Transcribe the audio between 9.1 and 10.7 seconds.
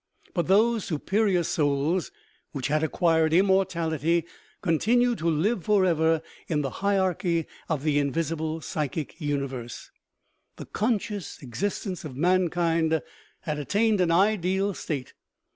universe. The